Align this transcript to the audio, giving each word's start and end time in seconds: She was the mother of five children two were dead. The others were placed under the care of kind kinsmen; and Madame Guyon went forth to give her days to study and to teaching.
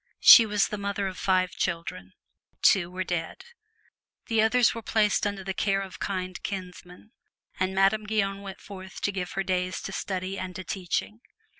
She 0.21 0.47
was 0.47 0.69
the 0.69 0.79
mother 0.79 1.05
of 1.05 1.19
five 1.19 1.51
children 1.51 2.13
two 2.63 2.89
were 2.89 3.03
dead. 3.03 3.45
The 4.29 4.41
others 4.41 4.73
were 4.73 4.81
placed 4.81 5.27
under 5.27 5.43
the 5.43 5.53
care 5.53 5.81
of 5.81 5.99
kind 5.99 6.41
kinsmen; 6.41 7.11
and 7.59 7.75
Madame 7.75 8.05
Guyon 8.05 8.41
went 8.41 8.59
forth 8.61 9.01
to 9.01 9.11
give 9.11 9.33
her 9.33 9.43
days 9.43 9.79
to 9.83 9.91
study 9.91 10.39
and 10.39 10.55
to 10.55 10.63
teaching. 10.63 11.21